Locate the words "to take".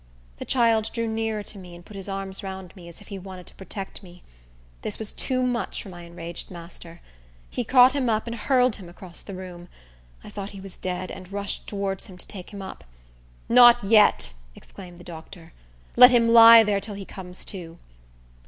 12.17-12.49